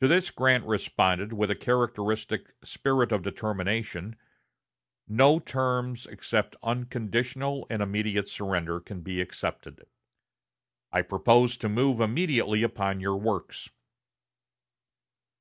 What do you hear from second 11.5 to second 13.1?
to move immediately upon